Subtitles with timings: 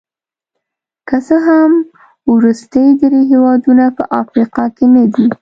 [1.07, 1.71] که څه هم
[2.33, 5.27] وروستي درې هېوادونه په افریقا کې نه دي.